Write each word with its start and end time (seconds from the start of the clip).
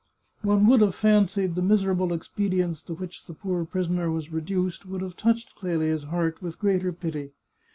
One 0.41 0.65
would 0.65 0.81
have 0.81 0.95
fancied 0.95 1.53
the 1.53 1.61
miserable 1.61 2.11
expedients 2.11 2.81
to 2.85 2.95
which 2.95 3.27
the 3.27 3.35
poor 3.35 3.65
prisoner 3.65 4.09
was 4.09 4.31
reduced 4.31 4.83
would 4.87 5.01
have 5.03 5.15
touched 5.15 5.55
Clelia's 5.55 6.05
heart 6.05 6.41
with 6.41 6.57
greater 6.57 6.91
pity. 6.91 7.33